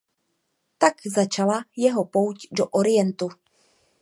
Tak 0.81 0.95
začala 1.05 1.61
jeho 1.77 2.05
pouť 2.09 2.47
do 2.51 2.65
Orientu. 2.73 3.29